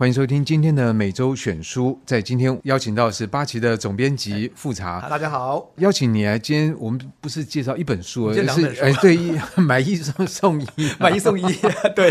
[0.00, 2.00] 欢迎收听今天的每周选书。
[2.06, 4.98] 在今天邀请到的是八旗的总编辑富察。
[5.10, 6.38] 大家好，邀请你来。
[6.38, 10.66] 今天我们不是介绍一本书，而是哎，对，一 买一送送一，
[10.98, 11.42] 买一送一，
[11.94, 12.10] 对，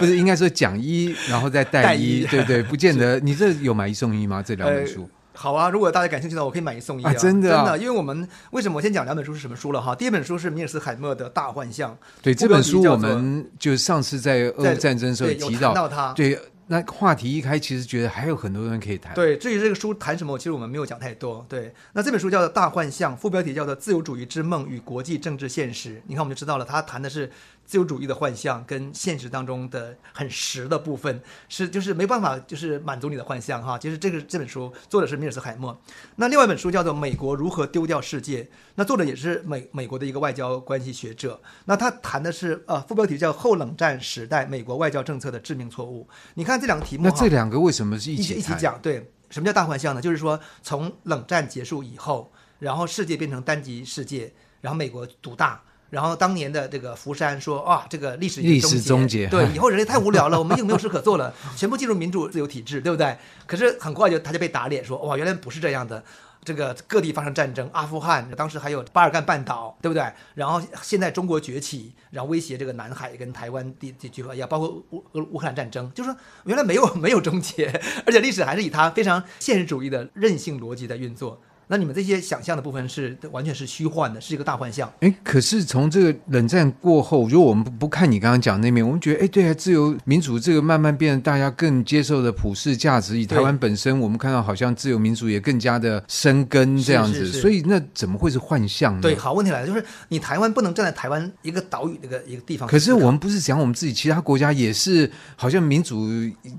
[0.00, 3.20] 不是应该说讲一，然后再带一，对对，不见得。
[3.20, 4.42] 你这有买一送一吗？
[4.44, 5.08] 这两本书？
[5.32, 7.14] 好啊，如果大家感兴趣的话，我可以买一送一啊！
[7.14, 9.94] 真的，真的，因为我们为什么我先讲两本书是什么书了哈？
[9.94, 16.36] 第一本书是米尔斯海默的《大幻象》，对，这本书我们就上次在俄乌战争的时候提到它，对。
[16.68, 19.14] 那话题一开，其实觉得还有很多人可以谈。
[19.14, 21.44] 对，至于这个书谈什么，其实我们没有讲太多。
[21.48, 25.96] 对，那这本书叫做《大幻象》，副标题叫做《自由主义之梦与国际政治现实》。
[26.06, 27.30] 你看，我们就知道了，他谈的是。
[27.68, 33.78] 自由主义的幻象跟现实当中的很实的部分是，就是没办法，就是满足你的幻象哈。
[33.78, 35.78] 其实这个这本书作者是米尔斯海默，
[36.16, 38.42] 那另外一本书叫做《美国如何丢掉世界》，
[38.76, 41.38] 那作者也是美美国的一个外交关系学者。
[41.66, 46.08] 那他谈的是呃副标题叫“后冷战时代美国外交政策的致命错误”。
[46.32, 48.80] 你看这两个题目，那这两个为什么是一起一起讲？
[48.80, 50.00] 对，什么叫大幻象呢？
[50.00, 55.62] 就是说从冷战结束以后，然后世界变成单极世界，然后美国独大。
[55.90, 63.16] 然后当年的这个福山说啊，这个历史历史终结，对，以后人类太无聊了，我们已经没有事可做了， 全部进入民主自由体制，对不对？
[63.46, 66.04] 可是很快就他就被打脸说，哇，原来不是这样的，
[66.44, 70.04] 这个各地发生战争，阿富汗当时还有巴尔干半岛，对不对？
[70.34, 77.66] 然后现在中国崛起，然后威胁这个南海跟台湾地地区也包括乌乌乌克兰战争，就是说原来没有没有终结，
[78.04, 81.40] 而且历史还是以他非常现实主义的任性逻辑在运作。
[81.68, 84.90] 那你们这些想象的部分是完全是虚幻的，是一个大幻象。
[85.00, 93.18] 哎，可是从这个冷战过后，如果我们不不看你刚刚讲那面，我们觉得，哎，对啊，自由民主这个慢慢变得大家更接受的普世价值。
[93.18, 97.18] 以台湾本身，我们看到好像自由民主也更加的生根这样子。
[97.18, 99.02] 是是是，所以那怎么会是幻象呢？
[99.02, 102.68] 对，好问题来了，就是你台湾不能站在台湾一个岛屿那个一个地方。
[102.68, 106.08] 可是我们不是讲我们自己，其他国家也是好像民主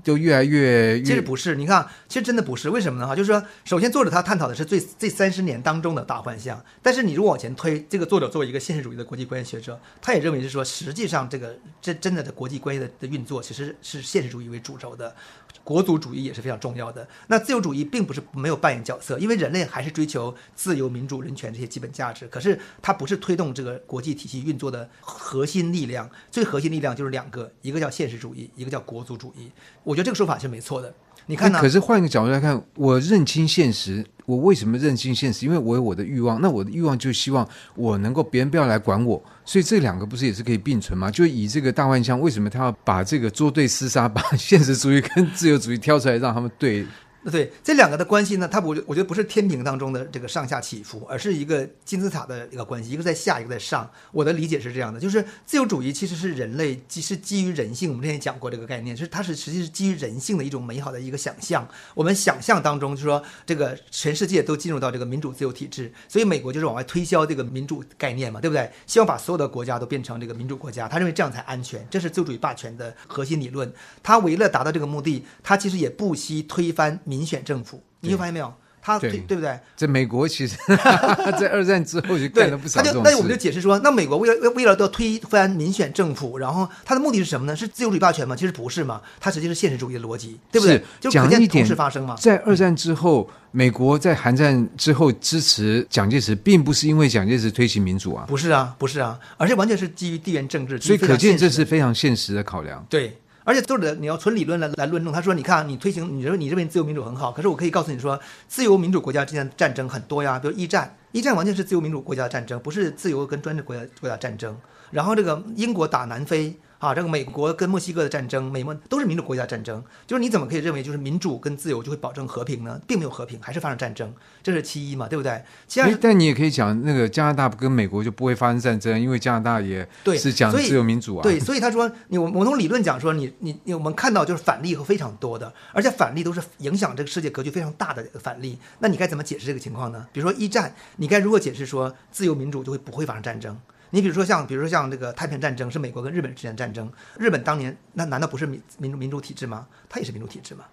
[0.04, 1.02] 都越来越，越……
[1.02, 2.70] 其实不是，你看，其实真的不是。
[2.70, 3.06] 为什么呢？
[3.06, 5.80] 哈，就是说，首先作者他探讨的是最这三十年当。
[5.80, 15.16] 中的大幻象，但是你如果往前推，这个作者作为一个现实主义的国际关系学者，他也认为是说，实际上这个这真的的国际关系的的运作，其实是现实主义为主轴的，
[15.64, 17.08] 国族主义也是非常重要的。
[17.28, 26.10] 那自由主义并不是没有扮演角色，因为人类还是追求自由、民主、人权这些基本价值，可是它不是推动这个国际体系运作的核心力量。
[26.30, 29.50] 最核心力量就是两个，一个叫现实主义，一个叫国族主义。
[29.82, 30.94] 我觉得这个说法是没错的。
[31.30, 31.52] 你看？
[31.52, 34.04] 可是换一个角度来看，我认清现实。
[34.26, 35.46] 我为什么认清现实？
[35.46, 41.08] 因为我有我的欲望，那我的欲望就希望我能够别人不要来管我，所以这两个不是也是可以并存吗？
[41.10, 46.84] 就以这个大幻象，为什么他要把这个作对厮杀，把 现实主义跟自由主义挑出来，让他们对？
[47.22, 53.90] 那对这两个的关系呢，它不，我觉得不是天平当中的这个上下起伏，而是一个金字塔的一个关系，一个在下，一个在上。
[54.12, 57.90] 我的理解是这样的，就是自由主义其实是人类，既是基于人性。
[57.90, 61.68] 我们之前讲过这个概念，就是它是实际是基于人性的一种美好的一个想象。
[61.94, 68.70] 我们想象当中，就是说这个全世界都进入到这个民主自由体制，所以美国就是往外推销这个民主概念嘛，对不对？
[68.86, 73.70] 希望把所有的国家都变成这个民主国家，他认为这样才安全，这是自由主义霸权的核心理论。
[74.02, 77.82] 他为了达到这个目的，他其实也不惜推翻民选政府。
[78.00, 78.52] 你会发现没有？
[78.82, 79.60] 他对对不对？
[79.76, 80.56] 在美国，其实
[81.38, 83.10] 在二战之后就干了不少这种事。
[83.10, 87.54] 那我们就解释说，那美国为了为了要推翻民选政府，然后他的目的是什么呢？
[87.54, 88.34] 是自由主义霸权吗？
[88.34, 90.82] 其实不是嘛，它实际是现实主义的逻辑，对不对？
[90.98, 92.16] 就可见同时发生嘛。
[92.18, 102.82] 在二战之后，美国在韩战之后支持蒋介石，并不是因为蒋介石推行民主啊，不是啊，不是啊，而且完全是基于地缘政治，所以可见这是非常现实的考量。
[102.88, 103.14] 对。
[103.50, 114.56] 而且作者你要纯理论来来论证，他说：“你看，你推行，你认为你认为自由民主很好，可是我可以告诉你说，自由民主国家之间的战争很多呀，比如一战，一战完全是自由民主国家的战争，不是自由跟专制国家国家战争。
[114.92, 122.80] 然后这个英国打南非。”啊，这个美国跟墨西哥的战争，美墨都是民主国家战争，就是你怎么可以认为就是民主跟自由就会保证和平呢？
[122.88, 124.10] 并没有和平，还是发生战争，
[124.42, 125.42] 这是其一嘛，对不对？
[125.68, 129.86] 其二，但你也可以讲，那个加拿大跟美国就不会发生战争，因为加拿大也
[130.16, 131.22] 是讲自由民主啊。
[131.22, 138.58] 对，所以他说，你我我从理论讲说，你你你我们看到就是反例和非常多的，而且反例都是影响这个世界格局非常大的反例。
[138.78, 140.06] 那你该怎么解释这个情况呢？
[140.14, 143.54] 比如说一战，你该如何解释说自由民主就会不会发生战争？
[143.90, 149.66] 你比如说像，比如说像这个太平洋战争是美国跟日本之间的战争，日本当年那难道不是民民主民主体制吗？
[149.88, 150.64] 它也是民主体制吗？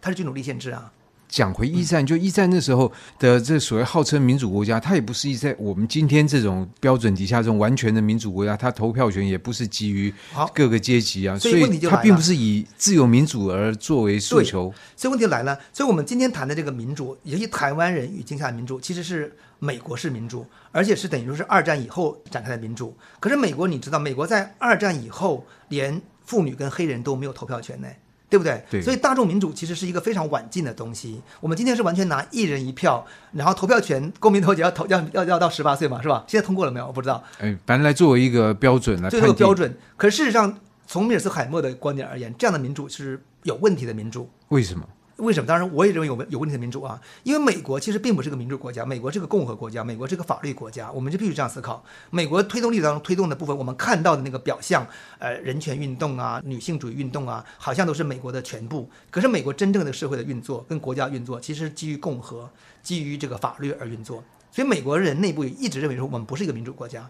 [0.00, 0.92] 它是君主立宪制啊。
[1.30, 10.12] 讲回一战，就一战那时候的这所谓号称民主国家，它也不是一在我们今天这种标准底下这种完全的民主国家，它投票权也不是基于
[10.52, 14.74] 各个阶级啊，所以它并不是以自由民主而作为诉求。
[14.96, 22.96] 所以问题来了，所以我们今天谈的这个民主，尤其台湾人语境下的民主，其实是美国式民主，而且是等于说是二战以后展开的民主。
[23.20, 27.86] 可是美国，你知道，美国在二战以后连妇女跟黑人都没有投票权呢。
[28.30, 28.64] 对不对？
[28.70, 28.80] 对。
[28.80, 31.20] 所以大众民主其实是一个非常晚进的东西。
[31.40, 36.24] 我们今天是完全拿一人一票，然后投票权，公民投票要投要要要到十八岁嘛，是吧？
[36.28, 36.86] 现在通过了没有？
[36.86, 37.22] 我不知道。
[37.40, 39.10] 哎，反正来作为一个标准来。
[39.10, 39.76] 这个标准。
[39.96, 40.56] 可是事实上，
[40.86, 44.30] 从米尔斯海默的观点而言，这样的民主是有问题的民主。
[44.48, 44.86] 为什么？
[45.20, 45.46] 为什么？
[45.46, 51.84] 当然，我也认为有问有问题的民主啊，因为美国其实并不是个民主国家，美国是个共和国家，美国是个法律国家，我们就必须这样思考。
[52.10, 54.86] 美国推动力当中推动的部分，我们看到的那个表象，
[55.18, 58.88] 呃，人权运动啊，女性主义运动啊，好像都是美国的全部。
[59.10, 62.48] 可是美国真正的社会的运作跟国家运作，其实基于共和，
[62.82, 64.24] 基于这个法律而运作。
[64.50, 67.08] 所以美国人内部也一直认为说，我们不是一个民主国家。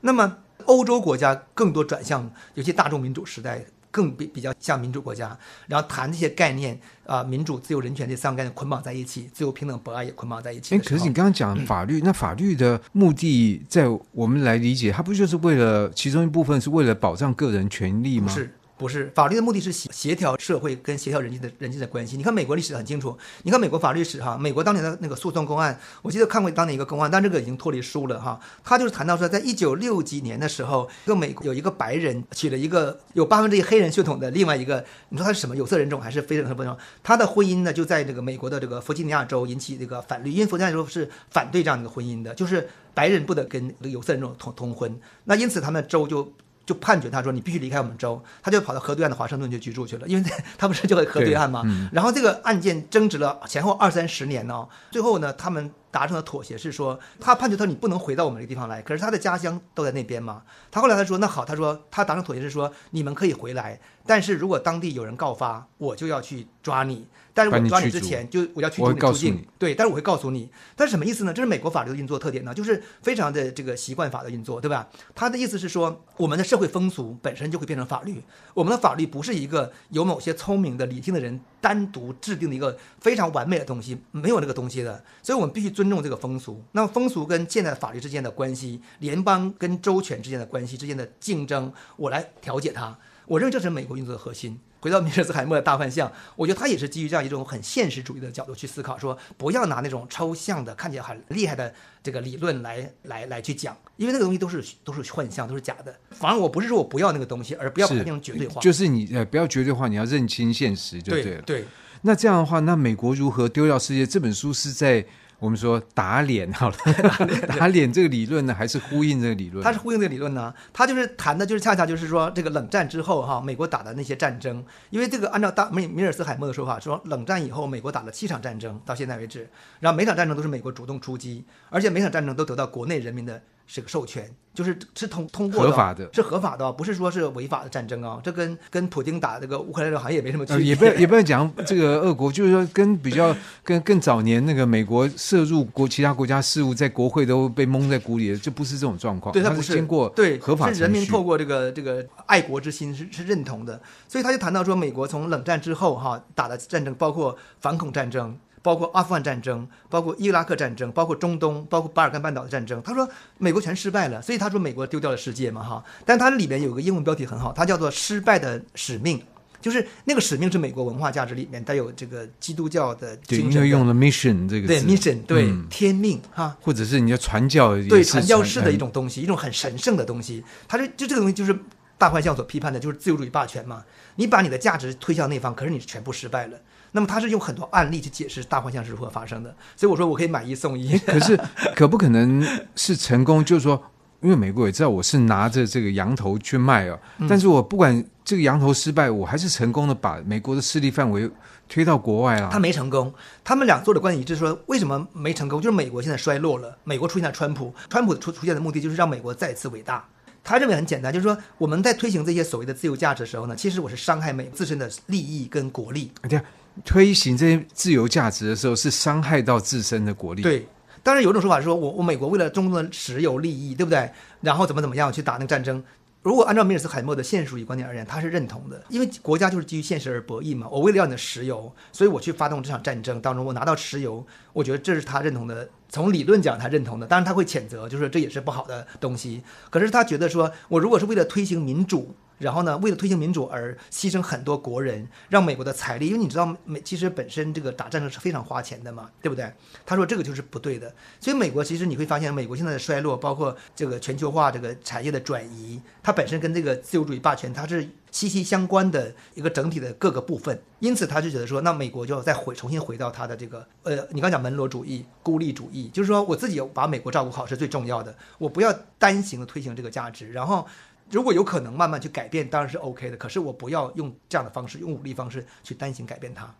[0.00, 3.64] 那么欧洲国家更多转向尤其大众民主时代。
[3.92, 6.74] 更比比较像民主国家，然后谈这些概念
[7.06, 10.76] 啊、呃，民主、自由、人权这三个概念捆绑在一起，自由、平等、博爱也捆绑在一起。
[10.78, 18.32] 可是你刚刚讲法律，嗯、 那法律的目的，在我们来理解，它不就是为了其中一部分是为了保障个人权利吗？
[18.32, 18.50] 是。
[18.82, 22.16] 不是，法律的目的是协协调社会跟协调人际的人际的关系。
[22.16, 28.40] 你看美国历史很清楚，你看美国法律史哈，美国当年的那个诉讼公案，我记得看过当年一个公案，但这个已经脱离书了哈。
[28.64, 36.76] 他就是谈到说，在一九六几年的时候，一个美国有一个白人娶了一个有八分之一黑人血统的另外一个，你说他是什么有色人种还是非人种？
[37.04, 46.32] 他的婚姻呢就在这个美国的这个弗吉尼亚州引起这个反律，因为弗吉尼亚州是反对这样的一个婚姻的，就是白人不得跟有色人种通通婚，那因此他们州就。
[46.64, 51.62] 就判决他说，你必须离开我们州，他就跑到河对岸的华盛顿去居住去了，因为 他不是就在河对岸吗？
[51.64, 60.42] 嗯、然后这个案件争执了前后二三十年呢、哦，最后呢，他们达成的妥协，是说他判决他说你不能回到我们这个地方来，可是他的家乡都在那边嘛。
[60.72, 67.06] 他后来他说那好，他说他达成妥协是说你们可以回来，但是如果当地有人告发，我就要去抓你。
[67.34, 69.42] 但是我抓你之前，就我要驱逐你出境。
[69.58, 71.32] 对，但是我会告诉你，但是什么意思呢？
[71.32, 74.86] 这是美国法律的运作特点呢，就是非常的这个习惯法的运作，对吧？
[75.14, 78.22] 他的意思是说，我们的社会风俗本身就会变成法律，
[78.52, 86.62] 我们的法律不是一个由某些聪明的理性的人单独制定的一个非常完美的东西，没有那个东西的，所以我们必须尊重这个风俗。
[86.70, 92.96] 那么风俗跟现在法律之间的关系，联邦跟州权之间的关系之间的竞争，我来调解它。
[93.26, 94.58] 我认为这是美国运作的核心。
[94.78, 105.94] 回到米尔斯海默的大幻象，我觉得他也是基于这样一种很现实主义的角度去思考，说不要拿那种抽象的、看起来很厉害的这个理论来来来去讲，因为那个东西都是都是幻象，都是假的。
[106.10, 108.60] 反而我不是说我不要那个东西，而不要把它变成绝对化。
[108.60, 111.42] 就是你呃不要绝对化，你要认清现实就对了。
[111.42, 111.64] 对，对，
[112.02, 114.04] 那这样的话，那美国如何丢掉世界？
[114.04, 115.06] 这本书是在。
[115.42, 116.76] 我们说打脸好了，
[117.58, 119.60] 打脸这个理论呢，还是呼应这个理论？
[119.64, 129.50] 他是呼应这个理论呢，他就是谈的，就是恰恰就是说，这个冷战之后哈，美国打的那些战争，因为这个按照大米米尔斯海默的说法，说冷战以后美国打了七场战争，到现在为止，
[129.80, 133.42] 然后每场战争都是美国主动出击，而且每场战争都得到国内人民的。
[133.66, 138.20] 是个授权，就是是通通过的，合法的，是合法的，不是说是违法的战争啊。
[138.22, 140.66] 这跟跟普京打这个乌克兰好像也没什么区别。
[140.66, 149.32] 也不要也不要讲这个俄国，就是说跟比较跟更早年那个美国涉入国其他国家事务，在国会都被蒙在鼓里的，就不是这种状况。
[149.32, 153.80] 对，他不是经过对合法，是人民透过这个这个爱国之心是是认同的。
[154.06, 158.36] 所以他就谈到说，美国从冷战之后哈打的战争，包括反恐战争。
[158.62, 162.80] 包括阿富汗战争，包括伊拉克战争，包括中东，包括巴尔干半岛的战争。
[162.82, 165.84] 他说美国全失败了，所以他说美国丢掉了世界嘛哈。
[166.06, 169.20] 但它里面有个英文标题很好，它叫做“失败的使命”，
[169.60, 173.50] 就是那个使命是美国文化价值里面带有这个基督教的精神的。
[173.50, 180.44] 对，因为用了 mission 这个对 mission 对、嗯、天命哈，或者是你要传教对传教士的一种东西，一种很神圣的东西。
[180.68, 181.58] 他说就这个东西就是
[181.98, 183.82] 大幻象所批判的，就是自由主义霸权嘛。
[184.16, 186.58] 你把你的价值推向那方，可是你全部失败了。
[186.92, 190.96] 那么他是用很多案例去解释大幻象是如何发生的，所以我说我可以买一送一。
[190.98, 191.38] 可是
[191.74, 192.46] 可不可能
[192.76, 193.44] 是成功？
[193.44, 193.82] 就是说，
[194.20, 201.30] 因为美国也知道我是拿着这个羊头去卖啊，嗯、但是我不管这个羊头失败，我还是成功的把美国的势力范围
[201.68, 202.50] 推到国外了。
[202.52, 205.60] 他没成功，他们俩做的观点一致，说为什么没成功？
[205.60, 210.06] 就是美国现在衰落了，美国出现了川普，川普出出现的目的就是让美国再次伟大。
[210.44, 216.10] 他认为很简单，就是说我们在推行这些所谓的自由价值的时候呢，其实我是伤害美自身的利益跟国力。
[216.28, 216.40] 对
[216.84, 220.42] 推行这些自由价值的时候，是伤害到自身的国力。
[220.42, 220.66] 对，
[221.02, 224.10] 当然有一种说法是说，我我美国为了中东的石油利益，对不对？
[224.40, 225.82] 然后怎么怎么样去打那个战争？
[226.22, 230.68] 如果按照米尔斯海默的现实主义观点而言，他是认同的，因为国家就是基于现实而博弈嘛。
[230.70, 235.68] 我为了要你的石油，所以我去发动这场战争当中，我拿到石油，我觉得这是他认同的。
[235.92, 239.42] 从理论讲，他认同的，当然他会谴责，就是这也是不好的东西。
[239.68, 242.16] 可是他觉得说，我如果是为了推行民主。
[242.38, 249.48] 然后呢，为了推行民主而牺牲很多国人，让美国的财力，因为你知道美其实本身这个打战争是非常花钱的嘛，对不对？
[249.86, 250.92] 他说这个就是不对的。
[251.20, 260.62] 所以美国其实你会发现，美国现在的衰落，包括这个全球化这个产业的转移，它本身跟这个自由主义霸权它是息息相关的一个整体的各个部分。
[260.78, 270.30] 因此，他就觉得说，那美国就要再回重新回到他的这个呃，你刚讲门罗主义、孤立主义，就是说我自己把美国照顾好是最重要的，我不要单行的推行这个价值。
[270.30, 270.64] 然后，
[271.10, 273.16] 如果有可能慢慢去改变，当然是 OK 的。
[273.16, 276.54] 可是我不要用这样的方式，用武力方式去单行改变它，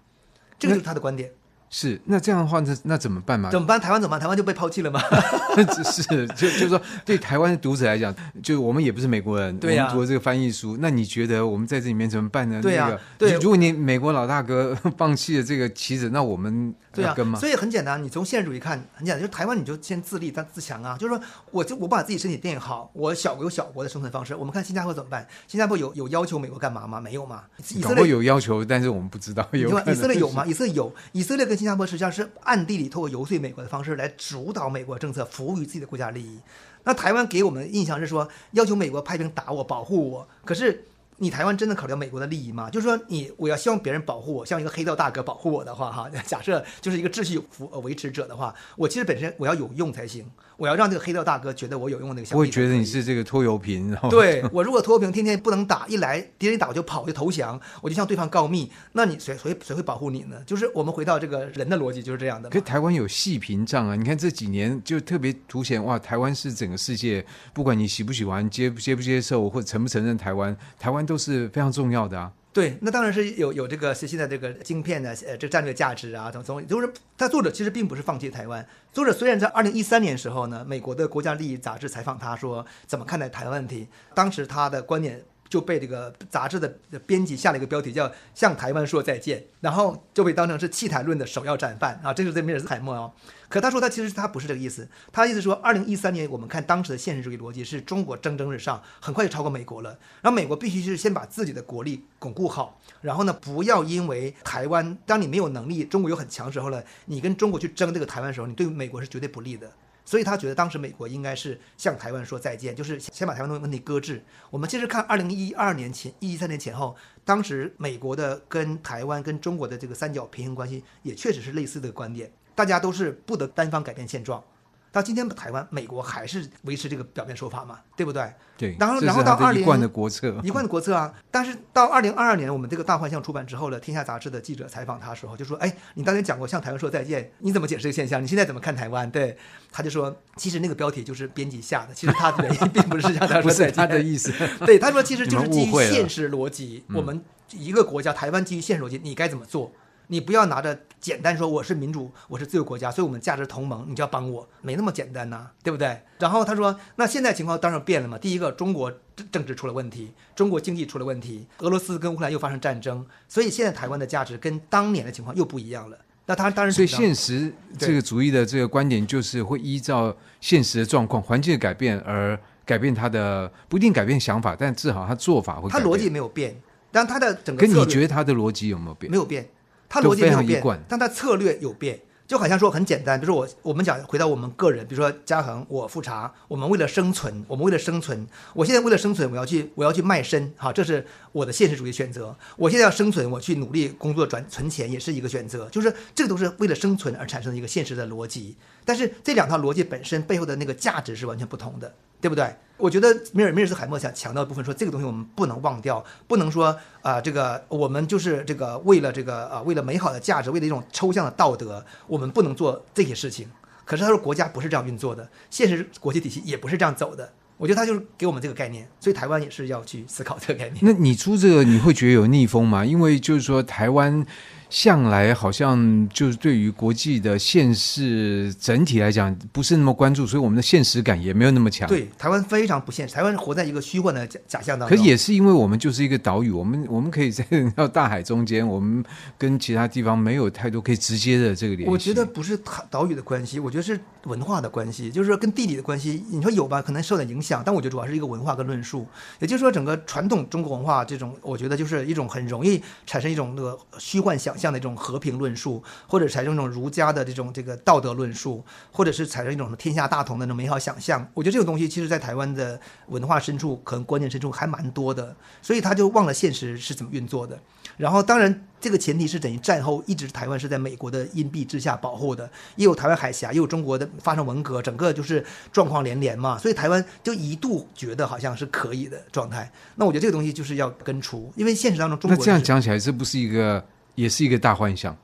[0.59, 1.31] 这个就是他的观点。
[1.75, 3.50] 是，那这样的话，那那怎么办嘛？
[3.50, 3.81] 怎么办？
[3.81, 4.21] 台湾怎么办？
[4.21, 5.00] 台湾就被抛弃了吗？
[5.91, 12.61] 是，就就是说，对台湾的读者来讲，就我们也不是美国人，对呀、啊，我们读了这个翻译书，那你觉得我们在这里面怎么办呢？
[12.61, 16.75] 对呀、啊，对，如果你美国老大哥 放弃了这个棋子，那我们？
[16.93, 24.35] 对啊，所以很简单，你从现实主义看，很简单，就是台湾你就先自立但自强啊，就是说，我就我把自己身体练好，我小国有小国的生存方式。
[24.35, 25.27] 我们看新加坡怎么办？
[25.49, 27.01] 新加坡有有要求美国干嘛吗？
[27.01, 27.45] 没有吗？
[27.75, 29.71] 以色列有要求，但是我们不知道有。
[29.87, 30.45] 以色列有吗？
[30.47, 32.31] 以色列有，以色列跟新加坡实际上是。
[32.43, 36.39] 暗地里透过游说美国的方式来主导美国政策，服务于自己的国家利益。
[36.85, 40.29] 那台湾给我们印象是说，要求美国派兵打我，保护我。
[40.45, 40.85] 可是。
[41.19, 42.69] 你台湾真的考虑到美国的利益吗？
[42.71, 52.37] 就是说你，我要希望别人保护我，像一个黑道大哥保护我的话，哈， 假设就是一个秩序扶维持者的话，我其实本身我要有用才行，我要让这个黑道大哥觉得我有用的那个小。
[52.37, 60.37] 我会觉得你是这个拖油瓶，然后对我如果拖油瓶天天不能打，一来敌人打我就跑就投降，我就向对方告密，那你谁谁谁会保护你呢？
[60.47, 62.49] 就是我们回到这个人的逻辑就是这样的。
[62.49, 72.09] 可是台湾有细屏障啊，你看这几年就特别凸显哇，台湾是整个世界，不管你喜不喜欢、接接不接受或承不承认台湾，台湾都是非常重要。
[72.09, 78.67] 的啊，对，那当然是有有这个是现在这个晶片的呃这个战略价值啊，等等，就是他作者其实并不是放弃台湾。
[78.93, 86.67] 作者虽然在二零一三年时候呢，美国的国家利益杂志采访他说怎么看待台湾问题，当时他的观点就被这个杂志的
[87.05, 93.13] 编辑下了一个标题叫“向台湾说再见”，然后就被当成是弃台论的首要战犯啊，这是在米尔斯海默哦。
[93.51, 99.91] 可他说他其实他不是这个意思，他意思说，二零一三年我们看当时的现实主义逻辑是中国蒸蒸日上，很快就超过美国了。
[100.23, 109.71] 然后美国必须是先把自己的国力巩固好，然后呢，不要因为台湾，当你没有能力，中国又很强时候呢，你跟中国去争这个台湾的时候，你对美国是绝对不利的。
[110.12, 114.23] 所以他觉得当时美国应该是向台湾说再见，就是先把台湾的问题搁置。
[114.50, 122.31] 我们其实看二零一二年前、一三年前后，当时美国的跟台湾跟中国的这个三角平衡关系，也确实是类似的观点。
[122.54, 124.45] 大家都是不得单方改变现状，
[124.93, 128.31] 到今天台湾、美国还是维持这个表面说法嘛，对不对？
[128.59, 128.77] 对。
[128.79, 131.15] 然后，然后到二零一贯的国策，一贯的国策啊。
[131.31, 138.23] 但是到二零二二年，我们这个大幻象出版之后呢，天下杂志的记者采访他的时候就说：“哎，你当年讲过向台湾说再见，你怎么解释这个现象？
[138.23, 139.35] 你现在怎么看台湾？”对，
[139.73, 144.31] 他就说：“其实那个标题就是编辑下的，其实他的原因并不是向台湾说 再见。”他的意思。
[144.67, 149.73] 对，他说其实就是基于现实逻辑，我们一个国家台湾基于现实逻辑，你该怎么做？
[150.12, 156.02] 你不要拿着简单说我是民主，我是自由国家，所以我们价值同盟，你就要帮我，没那么简单呐、啊，对不对？
[156.19, 158.19] 然后他说，那现在情况当然变了嘛。
[158.19, 158.92] 第一个，中国
[159.31, 165.97] 政治出了问题，中国经济出了问题，俄罗斯跟乌克兰又发生战争，所以现在台湾的价值跟当年的情况又不一样了。
[166.26, 175.71] 那他当然，所以现实这个主义的这个观点就是会依照现实的状况、环境的改变而改变他的，不一定改变想法，但至少他做法会。
[175.71, 176.54] 他逻辑没有变，
[176.90, 177.62] 但他的整个。
[177.62, 179.11] 跟你觉得他的逻辑有没有变？
[179.11, 179.49] 没有变。
[179.93, 192.35] 他逻辑没有变，但他策略有变，就好像说很简单，比如说我我们讲回到我们个人，比如说嘉恒，我复查，我们为了生存，我们为了生存，我现在为了生存，我要去我要去卖身，哈，这是我的现实主义选择。
[192.57, 198.57] 我现在要生存，我去努力工作赚存钱也是一个选择，就是这个都是为了生存而产生的一个现实的逻辑。
[198.87, 202.55] 但是这两套逻辑本身背后的那个价值是完全不同的，对不对？
[202.79, 213.49] 我觉得米尔米尔斯海默想强调的部分说，这个东西我们不能忘掉，不能说啊、这个我们就是这个为了这个啊、呃，为了美好的价值，为了一种抽象的道德，我们不能做这些事情。
[213.85, 217.33] 可是他说国家不是这样运作的，现实国际体系也不是这样走的。
[217.57, 220.79] 我觉得他就是给我们这个概念，所以台湾也是要去思考这个概念。
[220.81, 222.85] 那你出这个你会觉得有逆风吗？
[222.85, 224.25] 因为就是说台湾。
[224.73, 231.87] 向来好像就是对于国际的现实整体来讲不是那么关注，所以我们的现实感也没有那么强。
[231.87, 234.97] 对，台湾非常不现实，台湾活在一个虚幻的假假象当中。
[234.97, 239.05] 可也是因为我们就是一个岛屿，我们我们可以在到大海中间，我们
[239.37, 241.93] 跟其他地方没有太多可以直接的这个联系。
[241.93, 246.25] 我觉得不是岛屿的关系，我觉得是文化的关系，就是说跟地理的关系。
[246.31, 249.07] 你说有吧，可能受点影响，但我觉得主要是一个文化跟论述。
[249.38, 254.57] 也就是说，整个传统中国文化这种，我觉得就是一种很容易产生一种那个虚幻想。
[254.62, 267.59] 像那种和平论述，或者采用一种儒家的这种这个道德论述，或者是产生一种天下大同的那种美好想象，我觉得这个东西其实在台湾的文化深处，可能观念深处还蛮多的，所以他就忘了现实是怎么运作的。
[267.99, 279.71] 然后当然这个前提是等于战后一直台湾是在美国的荫庇之下保护的，也有台湾海峡，也有中国的发生文革，整个就是状况连连嘛，所以台湾就一度觉得好像是可以的状态。
[279.97, 285.16] 那我觉得这个东西就是要根除，因为现实当中中国那这样讲起来，这不是一个，也是一个大幻象。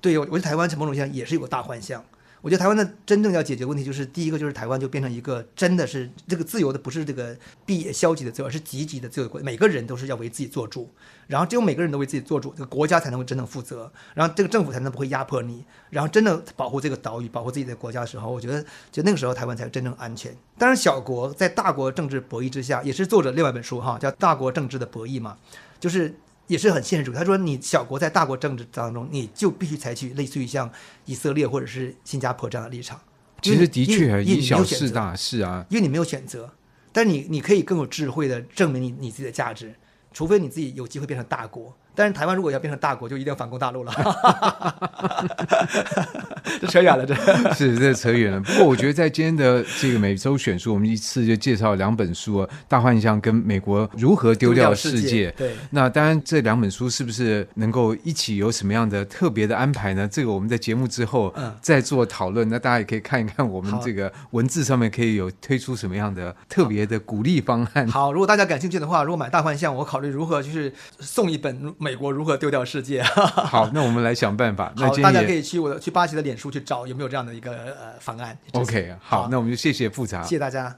[0.00, 2.04] 对，我觉得台湾某种意义上也是有个大幻象。
[2.42, 9.38] 我觉得台湾的真正要解决问题，就是第一个就是台湾就变成一个真的是这个自由的，不是这个必消极的自由，而是积极的自由国。
[9.42, 10.88] 每个人都是要为自己做主，
[11.26, 20.34] 然后只有每个人都为自己做主，这个国家才能够真正负责，然后这个政府才能不会压迫你，然后真的保护这个岛屿、保护自己的国家的时候，我觉得就那个时候台湾才真正安全。
[20.56, 25.36] 当然，小国在大国政治博弈之下，也是作者另外一本书哈，叫《大国政治的博弈》嘛，
[25.78, 26.14] 就是。
[26.50, 27.14] 也是很现实主义。
[27.14, 30.68] 他说：“你小国在大国政治当中，你就必须采取类似于像
[31.04, 33.00] 以色列或者是新加坡这样的立场。
[33.40, 36.52] 其实的确，以小事大是啊，因为你没有选择。
[36.90, 39.72] 但是你你可以更有智慧的证明你你自己的价值，
[40.12, 43.92] 除非你自己有机会变成大国。”但是台湾如果要变成大国，就一定要反攻大陆了。
[46.60, 47.14] 这扯远了，这
[47.54, 48.40] 是这扯远了。
[48.40, 55.30] 不过我觉得在今天的这个每周选书，我们一次就介绍两本书，《大幻象》跟《美国如何丢掉世界》世界。
[55.36, 60.08] 对，那当然这两本书是不是能够一起有什么样的特别的安排呢？
[60.10, 62.48] 这个我们在节目之后再做讨论。
[62.48, 67.86] 嗯、那大家也可以看一看我们这个文字上面可以有推出什么样的特别的鼓励方案。
[67.88, 71.74] 好，好，如果大家感兴趣的话，如果买《大幻象》，我考虑如何就是送一本。
[71.82, 73.02] 美国如何丢掉世界？
[73.48, 74.70] 好，那我们来想办法。
[74.76, 78.36] 那大家可以去我的去巴西的脸书去找有没有这样的一个呃方案。
[78.52, 80.76] OK，好，好，那我们就谢谢复杂，谢谢大家。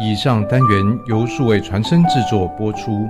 [0.00, 3.06] 以上单元由数位传声制作播出。